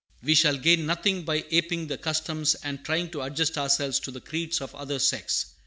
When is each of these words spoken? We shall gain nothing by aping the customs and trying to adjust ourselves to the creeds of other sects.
We 0.23 0.33
shall 0.33 0.57
gain 0.57 0.87
nothing 0.87 1.25
by 1.25 1.45
aping 1.51 1.85
the 1.85 1.95
customs 1.99 2.55
and 2.63 2.83
trying 2.83 3.11
to 3.11 3.21
adjust 3.21 3.55
ourselves 3.59 3.99
to 3.99 4.09
the 4.09 4.19
creeds 4.19 4.59
of 4.59 4.73
other 4.73 4.97
sects. 4.97 5.45